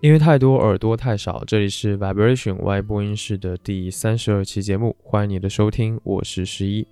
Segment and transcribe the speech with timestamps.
[0.00, 6.86] 因为太多耳朵太少，这里是 Vibration Y 播音室的第三十二期节目，欢迎你的收听，我是十一。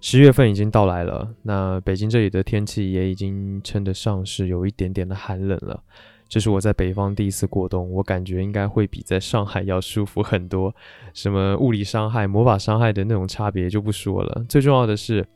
[0.00, 5.82] 十月份已经到来了，那北京这里的天气也已经称得上是有一点点的寒冷了。
[6.28, 10.72] 这是我在北方第一次过冬，我感觉应该会比在上海要舒服很多。
[11.12, 15.26] 什么物理伤害、魔法伤害的那种差别就不说了，最重要的是，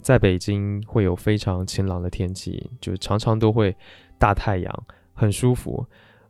[0.00, 3.74] 在北京会有非常晴朗的天气，就常常都会
[4.16, 5.84] 大太阳，很舒服。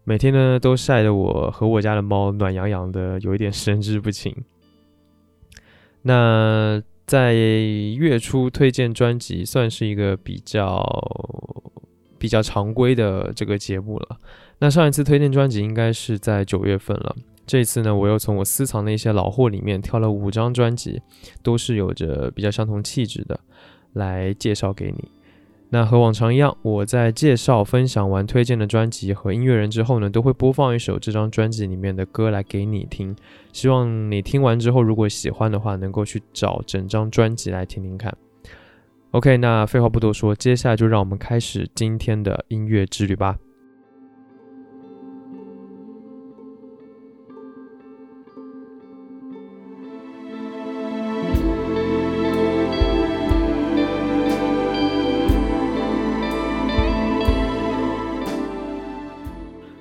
[0.05, 4.35] 每天呢都晒得我和我家的猫暖洋洋的，有一点神志不清。
[6.03, 10.83] 那在月初推荐专辑，算是一个比较
[12.19, 14.19] 比较常规的这个节目了。
[14.59, 17.15] 那上一次推荐专辑应该是在九月份了。
[17.47, 21.03] 这次呢，我又从我私藏的一些老货里面挑了五张专辑，
[21.43, 23.41] 都是有着比较相同气质的，
[23.95, 25.09] 来介绍给你。
[25.73, 33.15] 那和往常一样，我在介绍、分享完推荐的专辑和音乐人之后呢，都会播放一首这张专辑里面的歌来给你听。
[33.53, 38.13] 希望你听完之后，如果喜欢的话，能够去找整张专辑来听听看。
[39.13, 43.37] OK，那废话不多说，接下来就让我们开始今天的音乐之旅吧。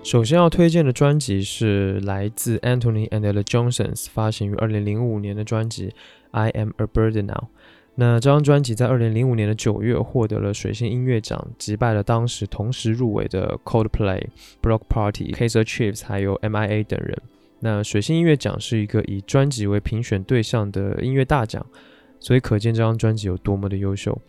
[0.10, 5.90] 首先要推荐的专辑是来自 Anthony and the Johnsons 发行于二零零五年的专辑
[6.32, 7.34] 《I Am a Bird Now》。
[7.94, 14.24] 那这张专辑在二零零五年的九月获得了水星音乐奖，击败了当时同时入围的 Coldplay、
[14.64, 17.16] Block Party、k a s e r Chiefs 还有 M.I.A 等人。
[17.60, 21.64] 那水星音乐奖是一个以专辑为评选对象的音乐大奖，
[22.20, 24.20] 所以可见这张专辑有多么的优秀。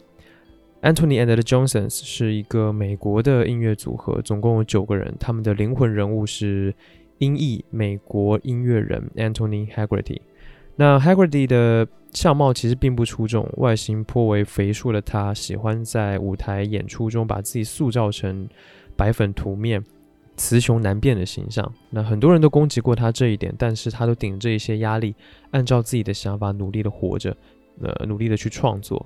[0.82, 5.14] Antony and the Johnsons 是一个美国的音乐组合，总共有九个人。
[5.20, 6.74] 他们的灵魂人物是
[7.18, 10.20] 音译美国音乐人 Anthony Haggerty。
[10.76, 18.48] 那 Haggerty 的相貌其实并不出众，外形颇为肥硕的他，喜欢在舞台演出中把自己塑造成
[18.96, 19.84] 白粉涂面、
[20.34, 21.70] 雌雄难辨的形象。
[21.90, 25.14] 那很多人都攻击过他这一点，但是他都顶着一些压力，
[25.50, 27.36] 按照自己的想法努力的活着，
[27.82, 29.04] 呃，努力的去创作。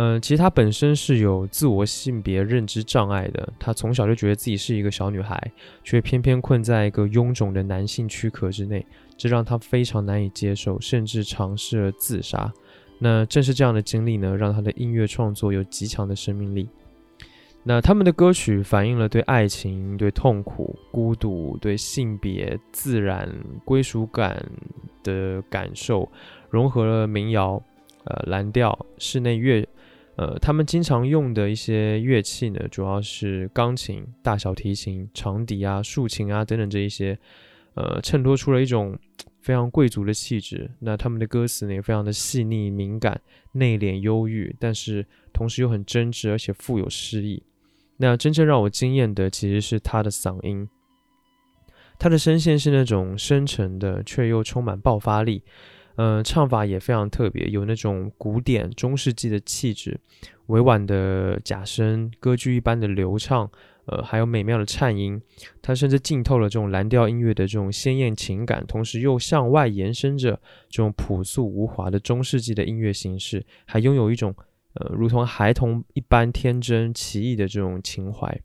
[0.00, 3.52] 嗯，其实她本身是有自我性别认知障碍的。
[3.58, 5.36] 她从小就觉得自己是一个小女孩，
[5.82, 8.86] 却偏偏困在一个臃肿的男性躯壳之内，
[9.16, 12.52] 这让她非常难以接受，甚至尝试了自杀。
[13.00, 16.68] 那正是这样的经历呢，让她的音乐创作有极强的生命力。
[17.64, 23.28] 那他们的歌曲反映了对爱情、对痛苦、孤独、对性别、自然、
[23.64, 24.48] 归属感
[25.02, 26.08] 的感受，
[26.50, 27.60] 融合了民谣、
[28.04, 29.68] 呃蓝调、室内乐。
[30.18, 37.16] 呃，他们经常用的一些乐器呢，主要是钢琴、大小提琴、长笛啊、竖琴啊等等这一些，
[37.74, 38.98] 呃，衬托出了一种
[39.40, 40.68] 非常贵族的气质。
[40.80, 43.20] 那他们的歌词呢，也非常的细腻、敏感、
[43.52, 47.40] 内敛、忧郁，但是同时又很真挚，而且富有诗意。
[47.98, 50.68] 那真正让我惊艳的，其实是他的嗓音，
[51.96, 55.44] 他的声线是那种深沉的，却又充满爆发力。
[55.98, 59.98] 嗯，唱法也非常特别，有那种古典中世纪的气质，
[60.46, 63.50] 委婉的假声，歌剧一般的流畅，
[63.86, 65.20] 呃，还有美妙的颤音。
[65.60, 70.40] 它甚至浸透了这种蓝调音乐的这种鲜艳情感，同时又向外延伸着
[70.70, 74.32] 这种朴素无华的中世纪的音乐形式，还拥有一种
[74.74, 78.40] 呃，如同孩童一般天真奇异的这种情怀。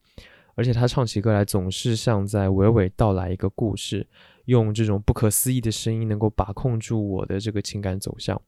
[0.56, 4.08] 而且他唱起歌来，总是像在娓娓道来一个故事。
[4.46, 8.42] 用这种不可思议的声音，能够把控住我的这个情感走向。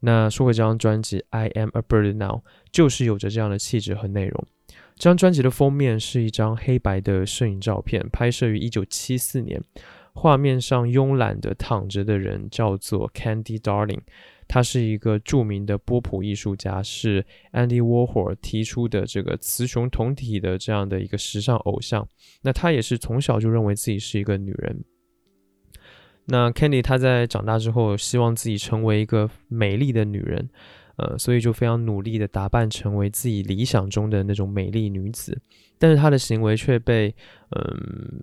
[0.00, 2.38] 那说回这张专辑《I Am a Bird Now》，
[2.72, 4.44] 就是有着这样的气质和内容。
[4.96, 9.62] 这张专辑的封面是一张黑白的摄影照片，拍摄于一九七四年。
[10.12, 14.00] 画面上慵懒的躺着的人叫做 Candy Darling，
[14.52, 22.04] 他是一个著名的波普艺术家，是 Andy Warhol 提出的这个雌雄同体的这样的一个时尚偶像。
[22.42, 24.84] 那他也是从小就认为自己是一个女人。
[26.24, 30.50] 那 Candy 她在长大之后，希望自己成为一个美丽的女人，
[30.96, 35.40] 呃，所以就非常努力的打扮成为自己理想中的那种美丽女子。
[35.78, 37.14] 但是她的行为却被，
[37.50, 38.20] 嗯，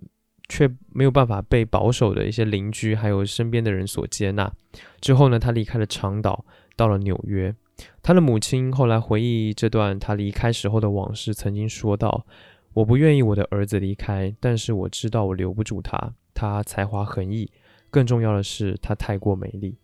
[0.48, 4.52] 却没有办法被保守的一些邻居还有身边的人所接纳。
[5.00, 6.44] 之后呢，他离开了长岛，
[6.76, 7.54] 到了纽约。
[8.02, 12.26] 他的母亲后来回忆这段他离开时候的往事，曾经说道
[12.74, 17.50] ：“我不愿意我的儿子离开，但是我知道我留不住他，他才华横溢。”
[17.90, 19.78] 更重要的是，他太过美丽。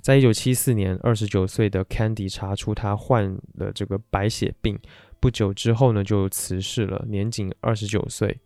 [0.00, 4.78] 在一九七四年，二十九岁的 Candy 查出他患了这个白血病，
[5.18, 8.38] 不久之后呢，就辞世了，年仅二十九岁。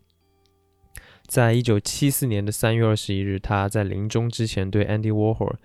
[1.29, 5.57] 在一九七四年的三月二十一日，他在临终之前对 Andy Warhol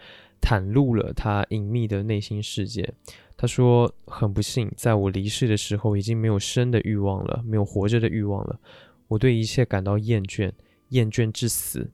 [0.42, 2.94] 袒露了他隐秘的内心世界。
[3.38, 8.60] 他说：“很不幸，在我离世的时候，已经没有生的欲望了，没有活着的欲望了。
[9.07, 10.51] 我对一切感到厌倦，
[10.89, 11.89] 厌倦至死。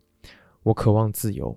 [0.63, 1.55] 我渴望自由。”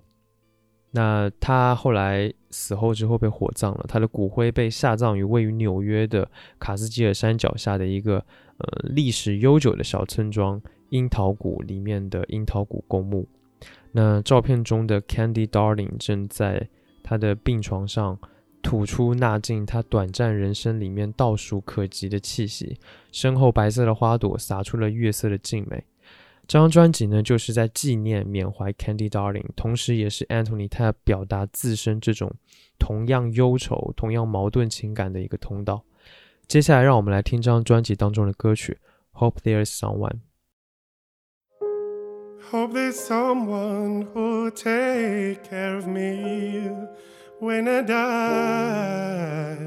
[0.95, 8.23] 那他后来死后之后被火葬了，他的骨灰被下葬于位于纽约的卡斯基尔山脚下的一个
[8.57, 10.61] 呃历史悠久的小村庄——
[10.93, 13.27] 樱桃谷里面的樱桃谷公墓。
[13.91, 16.69] 那照片中的 Candy Darling 正在
[17.01, 18.19] 他的病床上
[18.61, 22.77] 吐出那进他短暂人生里面倒数可及的气息，
[23.11, 25.83] 身后白色的花朵洒出了月色的静美。
[26.45, 32.31] 这张专辑呢，就是在纪念、缅怀 Candy Darling，同时也是 Antony 他表达自身这种
[32.77, 35.83] 同样忧愁、同样矛盾情感的一个通道。
[36.47, 38.77] 接下来，让我们来听这张专辑当中的歌曲
[39.19, 40.09] 《Hope There's Someone》。
[42.53, 46.69] Hope there's someone who'll take care of me
[47.39, 49.57] when I die.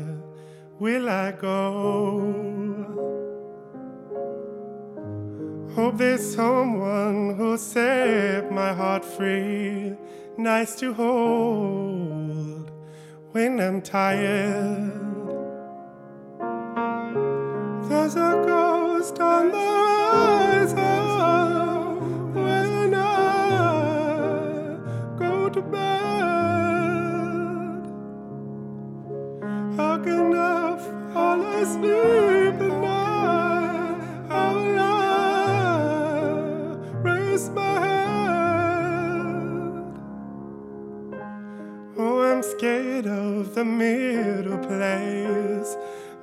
[0.78, 2.20] Will I go?
[5.74, 9.96] Hope there's someone who'll set my heart free,
[10.38, 12.70] nice to hold
[13.32, 14.92] when I'm tired.
[17.88, 20.85] There's a ghost on the horizon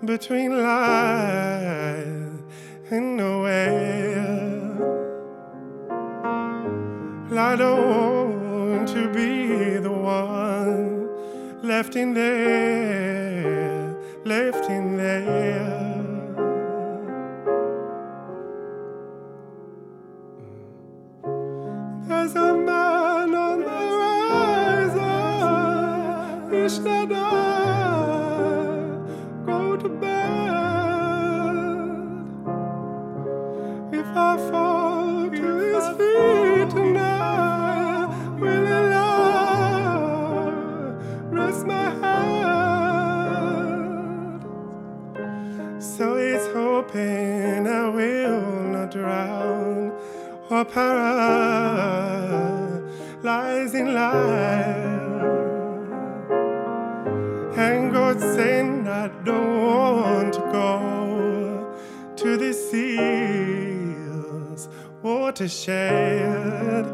[0.06, 2.04] between life
[2.92, 3.94] and nowhere.
[7.54, 11.10] I don't want to be the one
[11.62, 13.96] left in there,
[14.26, 15.53] left in there.
[53.76, 54.74] In life.
[57.58, 61.76] And God saying I don't want to go
[62.16, 64.68] to the seas
[65.02, 66.86] watershed.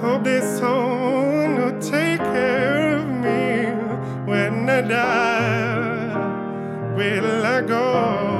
[0.00, 3.72] Hope there's someone who'll take care of me
[4.30, 6.94] when I die.
[6.96, 8.37] Will I go?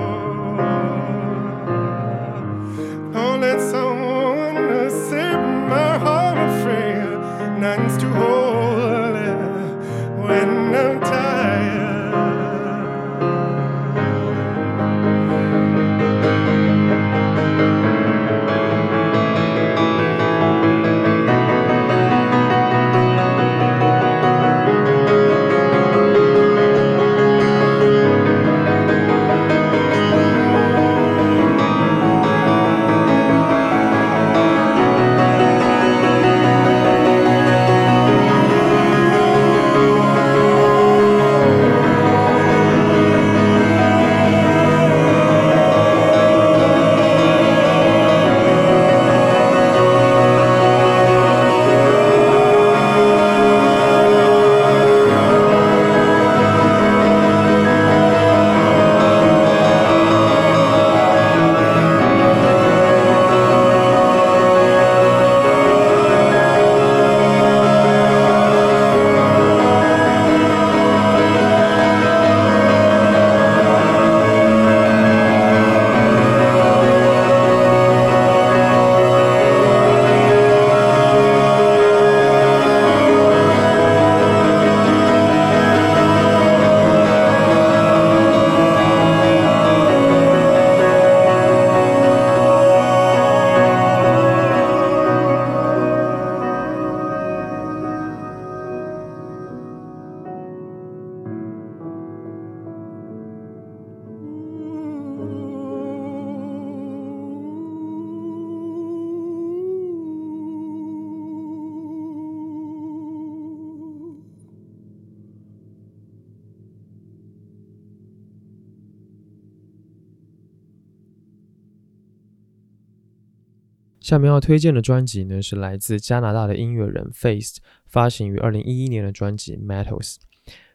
[124.09, 130.15] 下面要推荐的专辑呢，是来自加拿大的音乐人 Faced 发行于二零一一年的专辑《Metals》。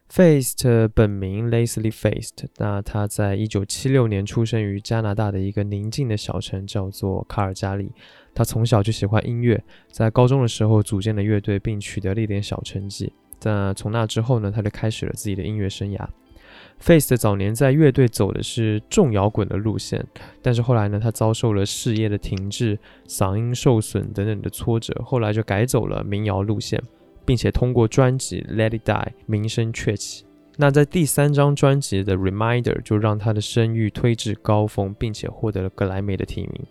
[0.08, 7.92] Faced 本名 Leslie Faced，那他在一九七六年出生于加拿大的一个宁静的小城，叫做卡尔加里。
[8.36, 13.12] 他从小就喜欢音乐，在高中的时候组建了乐队，并取得了一点小成绩。
[13.40, 16.08] 但从那之后呢，他就开始了自己的音乐生涯。
[16.84, 20.06] Face 早年在乐队走的是重摇滚的路线，
[20.42, 26.84] 但是后来呢，他遭受了事业的停滞、嗓音受损等等的挫折，后来就改走了民谣路线，
[27.24, 30.26] 并且通过专辑《Let It Die》名声鹊起。
[30.58, 36.66] 那在第三张专辑的《Reminder》就让他的声誉推至高峰，并且获得了格莱美的提名。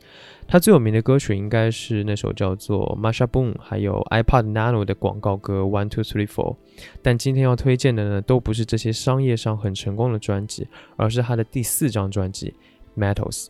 [0.46, 6.54] 他最有名的歌曲应该是那首叫做《Masha Boom》，还有 iPad Nano 的广告歌《One Two Three Four》。
[7.02, 12.54] 但今天要推荐的呢，都不是这些商业上很成功的专辑，而是他的第四张专辑
[13.00, 13.46] 《Metals》。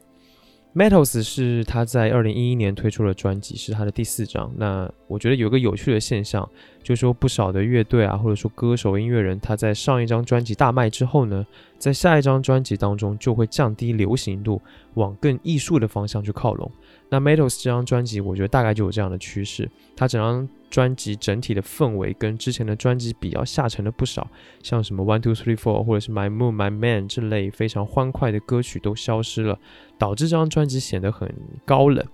[0.75, 4.51] Metals 是他在二零一一年推出的专辑，是他的第四张。
[4.57, 6.49] 那我觉得有个有趣的现象，
[6.83, 11.47] 就是说不少的乐队啊，或者说歌手、音乐人，他在上一张专辑大卖之后呢，
[11.83, 14.63] 在下一张专辑当中就会降低流行度，
[14.95, 16.71] 往更艺术的方向去靠拢。
[17.09, 19.69] 那 Metals 这张专辑，我觉得大概就有这样的趋势。
[19.97, 24.31] 它整张专辑整体的氛围跟之前的专辑比较下沉了不少，
[24.63, 29.59] 像什么 One Two Three Four 或者是 My Moon My Man 这类非常欢快的歌曲都消失了，
[29.99, 31.29] 导致这张专辑显得很
[31.67, 32.07] 高冷。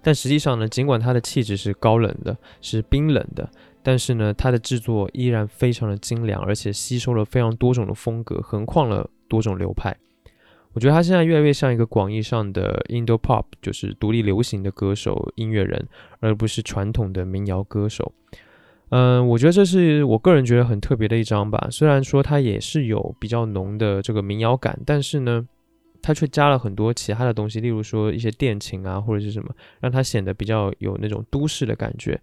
[0.00, 3.50] 但实际上呢，尽管它的气质是高冷的，是冰冷的，
[3.82, 9.96] 但是呢，它的制作依然非常的精良，而且吸收了非常多种的风格，横跨了多种流派。
[10.74, 15.86] 我觉得他现在越来越像一个广义上的 Indo Pop，就是独立流行的歌手、音乐人，
[16.20, 18.10] 而不是传统的民谣歌手。
[18.88, 21.68] 嗯，我觉得这是我个人觉得很特别的一张吧。
[21.70, 25.46] 虽然说它也是有比较浓的这个民谣感，但是呢，
[26.00, 32.18] 它却加了很多其他的东西，例如说一些电琴啊，或者是什么，让它显得比较有那种都市的感觉。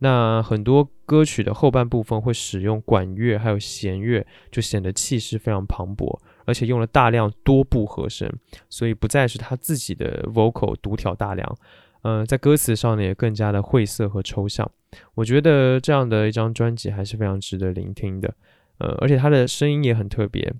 [0.00, 6.18] 那很多歌曲的后半部分会使用管乐还有弦乐，就显得气势非常磅礴。
[6.46, 8.28] 而且用了大量多部和声，
[8.68, 11.58] 所以不再是他自己的 vocal 独挑大梁。
[12.02, 14.68] 嗯，在歌词上呢也更加的晦涩和抽象。
[15.14, 18.34] 我觉得这样的一张专辑还是非常值得聆听的。
[18.78, 20.52] 呃，而且他的声音也很特别，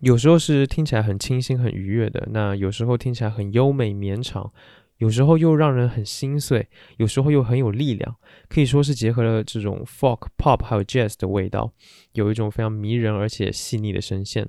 [0.00, 4.52] 有时候是听起来很清新、很愉悦的，那有时候听起来很优美绵长，
[4.98, 8.16] 有时候又让人很心碎，有时候又很有力量，
[8.48, 11.72] 可以说是结合了这种 folk、pop 还有 jazz 的味道，
[12.12, 14.48] 有一种非常迷人而且细腻的声线。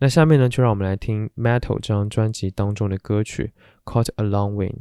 [0.00, 3.52] 那下面呢，就让我们来听 Metal 这张专辑当中的歌曲
[3.90, 4.74] 《Caught a Long Wind》。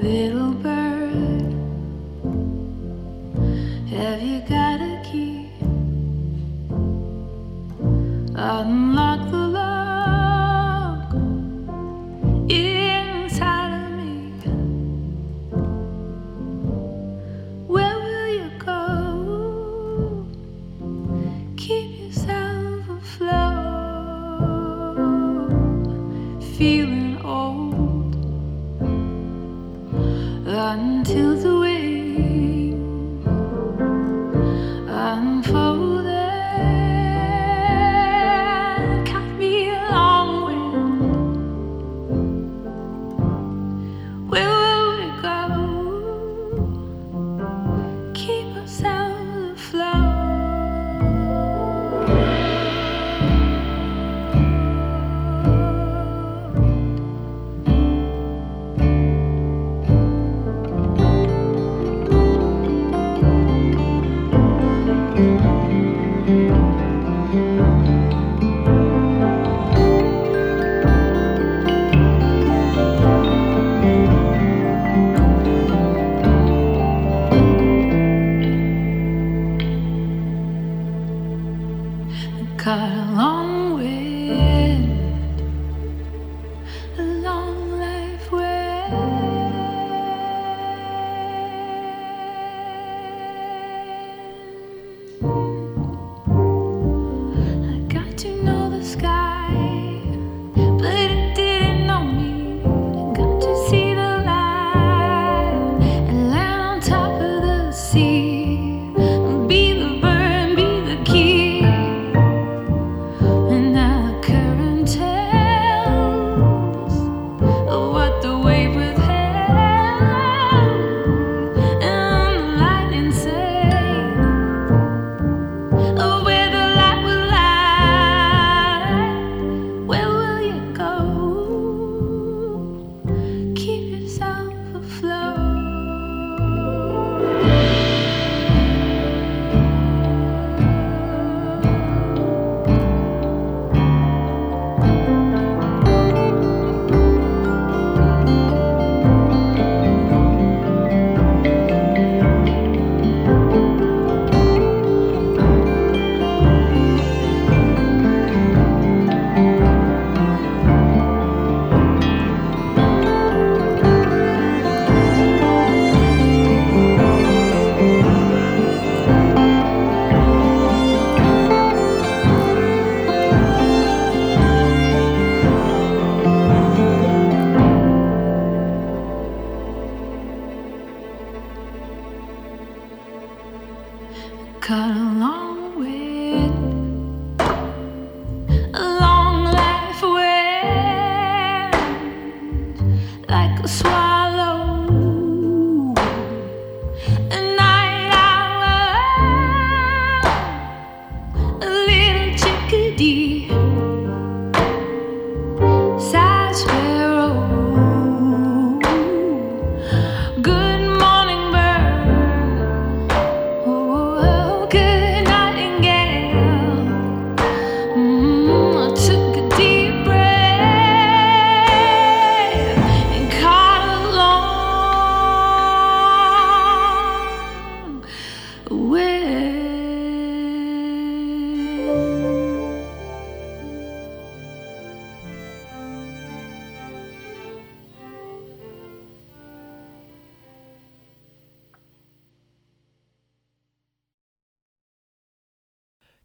[0.00, 0.47] Little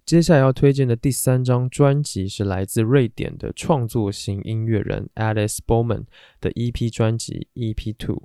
[0.06, 6.04] 接下来要推荐的第三张专辑是来自瑞典的创作型音乐人 Alice Bowman
[6.42, 8.24] 的 EP 专辑 EP Two。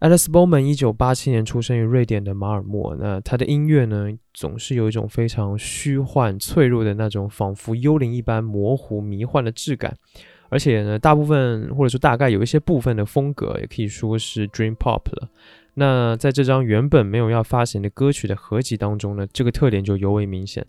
[0.00, 9.96] Alice Bowman 一九八七年出生于瑞典的马尔默，那他的音乐呢，总是有一种非常虚幻、脆弱的那种，仿佛幽灵一般模糊、迷幻的质感。
[10.50, 15.30] 而且呢，大部分或者说大概有一些部分的风格，也可以说是 Dream Pop 了。
[15.74, 20.66] 那在这张原本没有要发行的歌曲的合集当中呢，这个特点就尤为明显。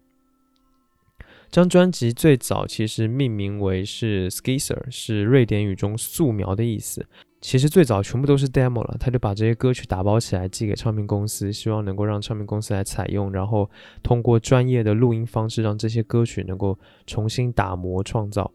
[1.52, 7.06] 张专辑最早其实命名为是 Skisser，是瑞典语中素描的意思。
[7.42, 13.70] 其实最早全部都是 demo 了，他就把这些歌曲打包起来寄给唱片公司，希望能够让唱片公司来采用，然后
[14.02, 18.50] 通过专业的录音方式让这些歌曲能够重新打磨创造。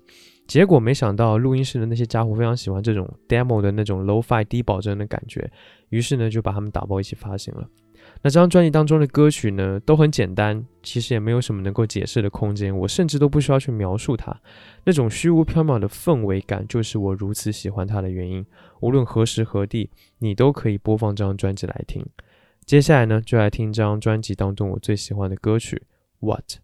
[0.47, 5.51] 结果没想到录音室的那些家伙非常喜欢这种 demo 的那种 low-fi 低保真的感觉，
[5.91, 7.69] 于是呢就把它们打包一起发行了。
[8.27, 14.37] 那这张专辑当中的歌曲呢，都很简单，其实也没有什么能够解释的空间，我甚至都不需要去描述它。
[14.83, 18.45] 那种虚无缥缈的氛围感，就是我如此喜欢它的原因。
[18.81, 22.05] 无论何时何地，你都可以播放这张专辑来听。
[22.65, 25.85] 接下来呢，就来听这张专辑当中我最喜欢的歌曲
[26.27, 26.59] 《What》。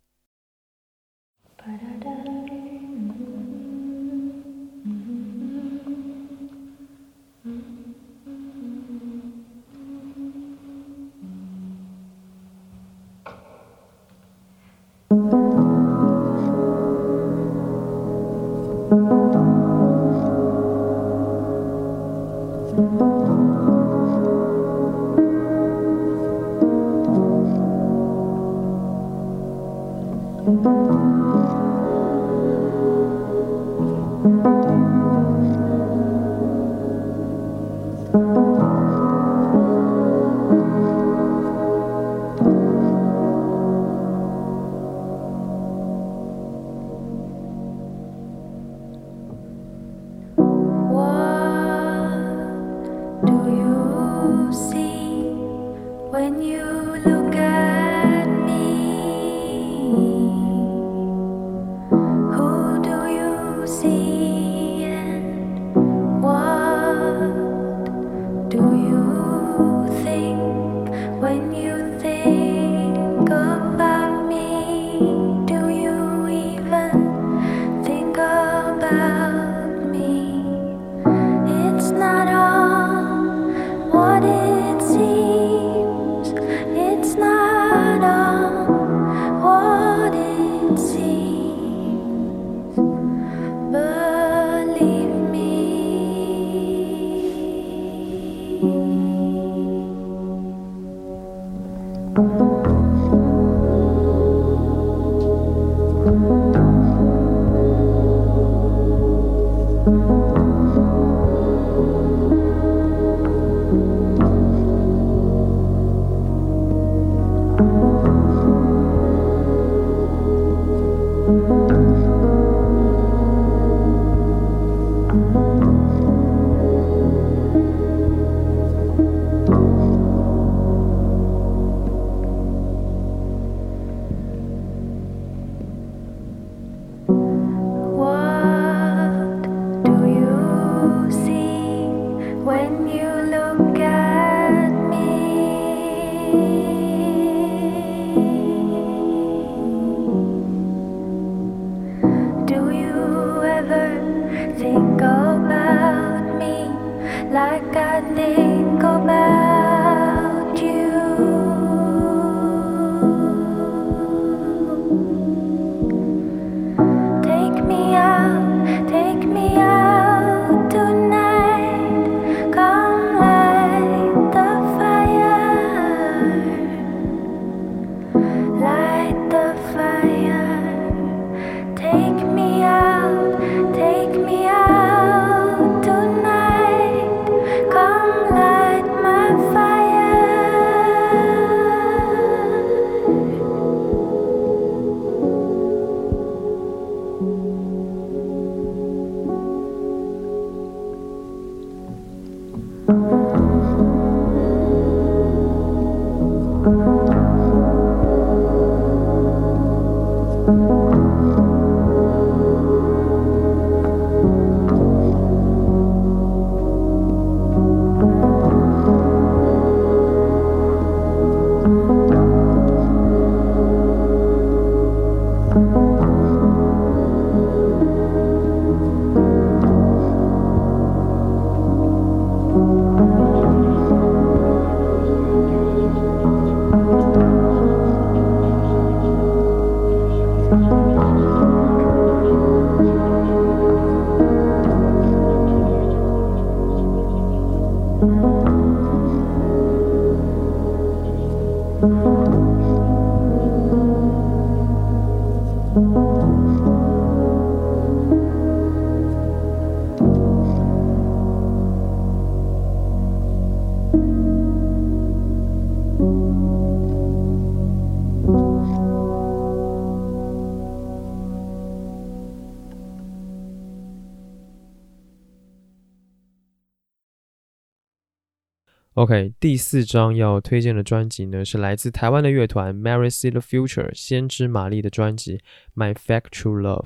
[279.03, 285.39] OK，第四张要推荐的专辑呢，是来自台湾的乐团 Mary See the Future 先知玛丽的专辑
[285.75, 286.85] 《My Factual Love》。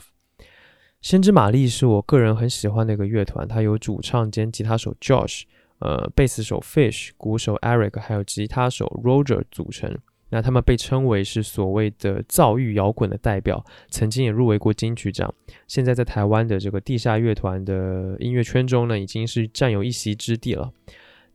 [1.02, 5.42] 先知玛丽是我个人很喜欢的一个乐团，它由主唱兼吉他手 Josh、
[5.81, 9.94] 呃贝斯手 Fish、鼓手 Eric 还有吉他手 Roger 组成。
[10.31, 15.31] 那他们被称为是所谓的躁郁摇滚的代表，曾经也入围过金曲奖。
[15.68, 20.72] 现在在台湾的这个地下乐团的音乐圈中呢，已经是占有一席之地了。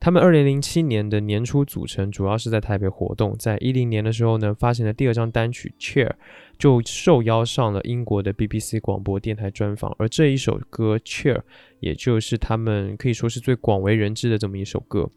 [0.01, 3.35] 他们二零零七年的年初组成，主要是在台北活动。
[3.37, 6.09] 在一零年的时候呢，发行了第二张单曲《Chair》，
[6.57, 9.95] 就受邀上了英国的 BBC 广播电台专访。
[9.99, 11.37] 而这一首歌《Chair》，
[11.81, 15.07] 也就是他们可以说是最广为人知的这么一首歌。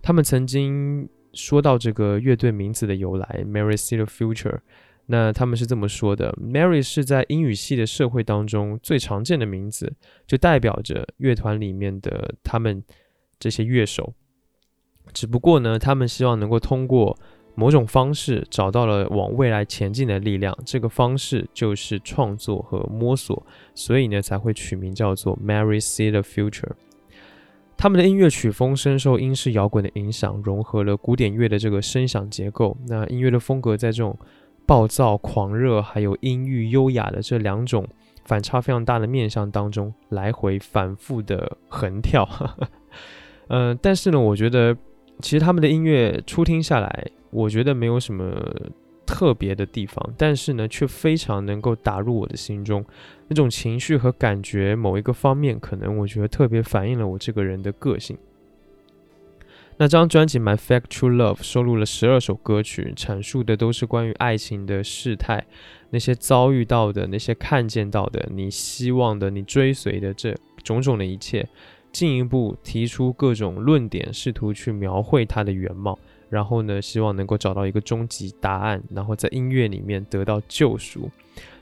[0.00, 4.60] 他们曾经说到这个乐队名字的由来，Mary See the Future。
[5.06, 9.92] 那他们是这么说的：Mary 是在英语系的社会当中最常见的名字，
[10.24, 12.80] 就代表着乐团里面的他们
[13.40, 14.14] 这些乐手。
[15.12, 17.16] 只不过呢，他们希望能够通过
[17.56, 23.44] 某种方式找到了往未来前进的力量，这个方式就是创作和摸索，
[23.74, 26.70] 所以呢才会取名叫做 Mary See the Future。
[27.76, 32.76] 他们的音乐曲风深受英式摇滚的影响，融合了古典乐的这个声响结构。
[32.86, 34.16] 那音乐的风格在这种
[34.64, 37.86] 暴躁、狂热，还有阴郁、优雅的这两种
[38.24, 42.28] 反差非常大的面相当中，来回反复的横跳。
[43.48, 44.74] 嗯， 但是呢，我觉得。
[45.20, 48.34] 其实他们的音乐初听下来，我觉得没有什么
[49.06, 52.84] 特别的地方，但是呢，却非常能够打入我的心中，
[53.28, 58.16] 那种情绪和感觉，某一个方面，可能我觉得特别反映了我这个人的个性。
[59.78, 65.46] 那张专辑《My Factual Love》收录了十二首歌曲，阐述的都是关于爱情的事态，
[65.88, 71.48] 那些遭遇到的，那些看见到的，你希望的，你追随的这种种的一切。
[71.92, 75.98] 进一步提出各种论点，试图去描绘它的原貌，
[76.28, 81.10] 然后呢，希望能够找到一个终极答案，然后在音乐里面得到救赎。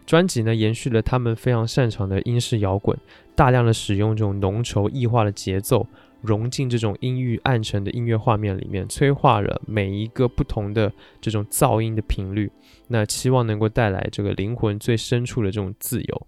[0.05, 2.97] 专辑呢，延续了他们非常擅长的英式摇滚，
[3.35, 5.87] 大量的使用这种浓稠异化的节奏，
[6.23, 12.51] 融进这种阴郁暗沉的音乐画面里面，催化了每一个不同的这种噪音的频率。
[12.87, 16.27] 那期望能够带来这个灵魂最深处的这种自由。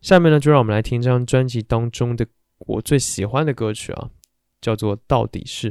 [0.00, 2.26] 下面呢，就让我们来听这张专辑当中的。
[2.66, 4.10] 我最喜欢的歌曲啊，
[4.60, 5.68] 叫做《到底是》。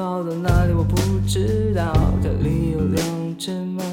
[0.00, 0.96] 跑到哪里我不
[1.28, 3.89] 知道，家里有两只猫。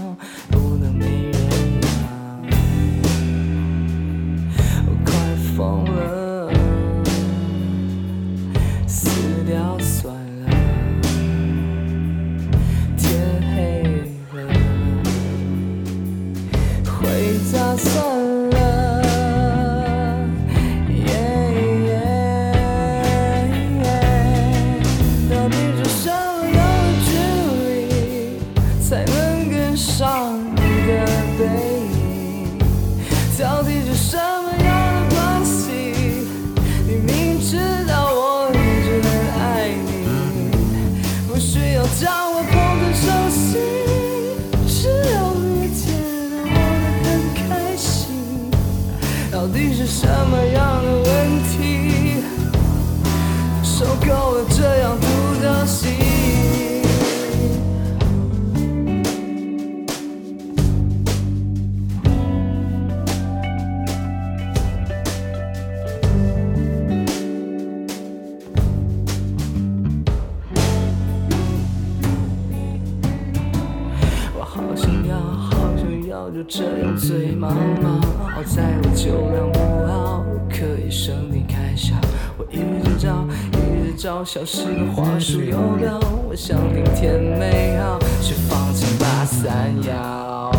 [83.98, 90.52] 消失的花束邮票，我想听天美好，却放弃八三幺。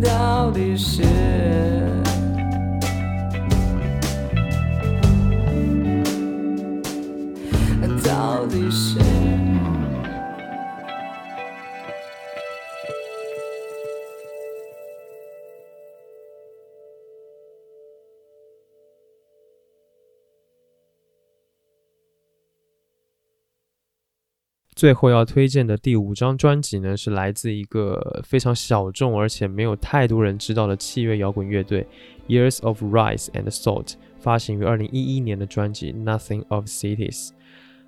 [0.00, 1.02] 到底是
[24.76, 31.86] 最后要推荐的第五张专辑呢，是来自一个非常小众而且没有太多人知道的器乐摇滚乐队
[32.28, 37.30] Years of Rice and Salt 发行于二零一一年的专辑 Nothing of Cities。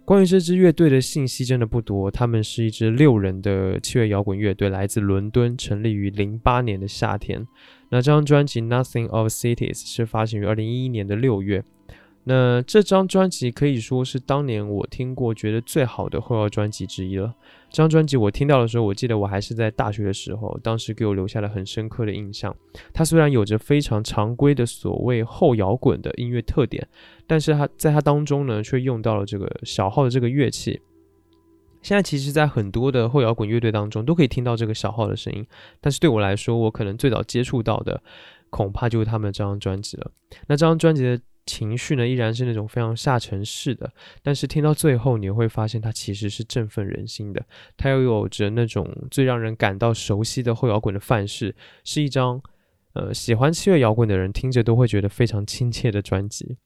[0.07, 7.47] 关于这支乐队的信息真的不多，他们是一支六人的器乐摇滚乐队，来自伦敦，成立于零八年的夏天。
[7.91, 11.63] 那这张专辑 Nothing of Cities 是发行于二零一一年的六月。
[12.25, 17.35] 那这张专辑可以说是当年我听过觉得最好的后摇专辑之一了。
[17.71, 22.55] 这张专辑我听到的时候，我记得我还是在大学的时候，当时给我留下了很深刻的印象。
[22.93, 26.87] 它虽然有着非常常规的所谓后摇滚的音乐特点，
[27.27, 30.81] 但是它在它当中呢，却用到了这个小号的这个乐器。
[31.81, 35.47] 现在其实，在很多的后摇滚乐队当中，都可以听到这个小号的声音。
[35.81, 38.03] 但是对我来说，我可能最早接触到的，
[38.51, 40.11] 恐怕就是他们这张专辑了。
[40.49, 43.91] 那这张专辑的情绪呢，依然是那种非常下沉式的，
[44.23, 47.43] 但是听到最后，你会发现它其实是振奋人心的。
[47.79, 52.41] 它又有着那种最让人感到熟悉的后摇滚的范式，是一张
[52.93, 56.59] 呃喜欢七月摇滚的人听着都会觉得非常亲切的专辑。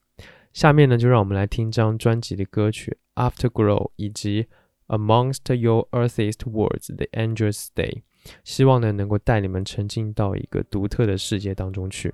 [0.53, 2.99] 下面呢，就让我们来听这张专辑的歌曲
[3.31, 4.43] 《Afterglow》以及
[4.89, 8.03] 《Amongst Your Earthiest Words》The Angels Day
[8.45, 12.13] 希望呢能够带你们沉浸到一个独特的世界当中去。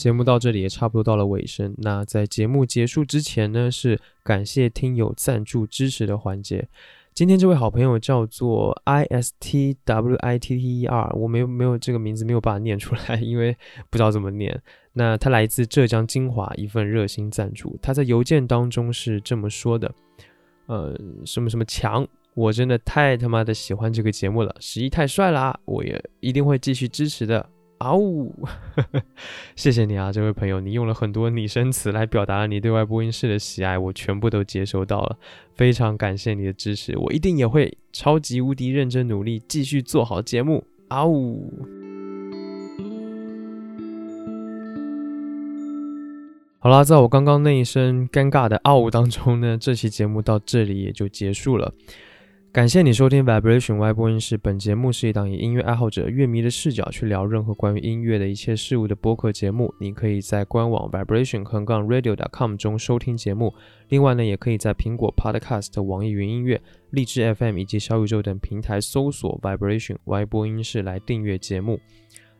[0.00, 1.74] 节目到这里也差不多到了尾声。
[1.76, 6.66] 那在节目结束之前呢，是感谢听友赞助支持的环节。
[7.12, 13.54] 今天这位好朋友叫做 I S T W I T T E R，我没有没有这个名字没有办法念出来， 因为
[13.90, 14.58] 不知道怎么念。
[14.94, 17.78] 那他来自浙江金华，一份热心赞助。
[17.82, 19.94] 他在邮件当中是这么说的：
[20.64, 27.46] 呃，什么什么强，我真的太他妈的喜欢这个节目了，十一太帅啦，我也一定会继续支持的。
[27.80, 29.02] 啊呜呵呵，
[29.56, 35.16] 谢谢你啊，这位朋友，你用了很多拟声词来表达了你对外播音室的喜爱，我全部都接收到了，
[35.54, 40.62] 非常感谢你的支持，我一定也会超级无敌认真努力，继续做好节目。
[40.88, 41.50] 啊呜！
[46.58, 51.72] 好啦，在我刚刚那一声尴尬的啊呜当中呢，这期节目到这里也就结束了。
[52.52, 54.36] 感谢你收听 Vibration Y 播音室。
[54.36, 59.72] 本节目是一档以音乐爱好者、乐迷的视角去聊任何关于音乐的一切事物的播客节目。
[59.78, 63.54] 你可以在官网 vibration 横杠 radio.com 中收听节目。
[63.88, 71.78] 另外呢，也可以在苹果 Podcast、网易云音乐、荔枝 FM 以及小宇宙等平台搜索 Vibration Y 播音室来订阅节目。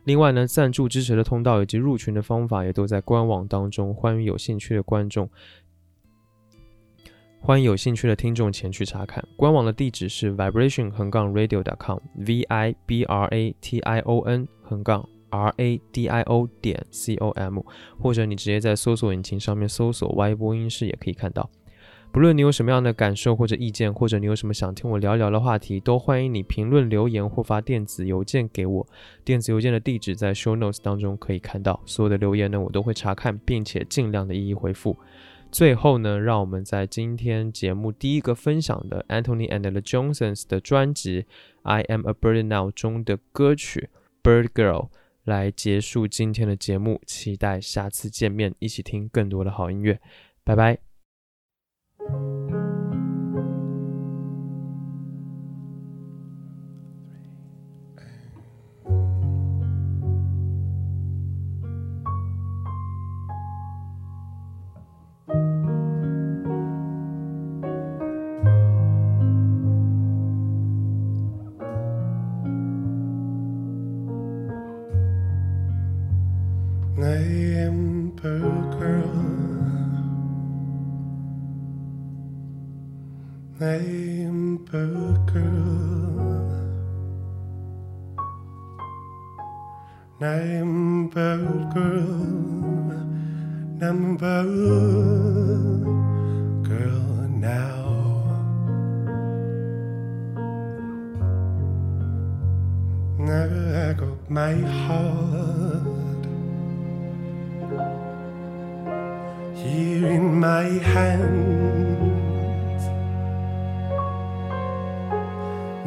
[0.03, 5.29] 另外呢，赞助支持的通道以及入群的方法也都在官网当中，欢迎有兴趣的观众。
[7.43, 16.07] 欢迎有兴趣的听众前去查看，官网的地址是 vibration 横杠 radio.com，v i b r a t i o n 横杠 r a d
[16.07, 17.59] i o 点 c o m，
[17.99, 21.49] 或者你直接在搜索引擎上面搜索 Y 播音室也可以看到。
[22.11, 28.87] 不论你有什么样的感受或者意见，或者你有什么想听我聊聊的话题，都欢迎你评论留言或发电子邮件给我。
[29.25, 31.81] 电子邮件的地址在 show notes 当中可以看到。
[31.87, 34.95] 所有的留言呢，我都会查看，并且尽量的一一回复。
[35.51, 41.23] 最后呢，让我们在今天节目第一个分享的 Anthony and the Johnsons 的专辑
[41.63, 43.89] 《I Am a Bird Now》中的歌曲
[44.27, 44.87] 《Bird Girl》
[45.25, 47.01] 来结束今天的节目。
[47.05, 49.99] 期待下次见面，一起听更多的好音乐。
[50.43, 50.90] 拜拜。
[78.23, 79.17] Amber girl.
[83.59, 86.21] Amber girl.
[90.21, 91.37] Amber
[91.73, 92.21] girl.
[93.81, 94.43] Amber
[96.61, 97.81] girl now.
[103.19, 105.40] I got my heart
[110.79, 111.61] hands.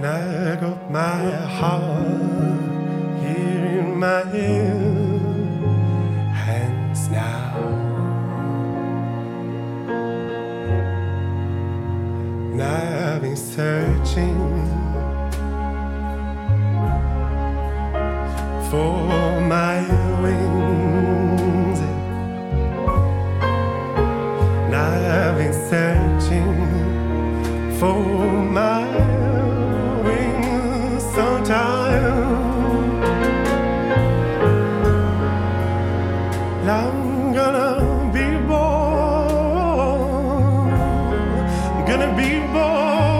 [0.04, 2.06] I got my heart
[3.22, 4.83] here in my hands
[42.44, 43.13] rainbow.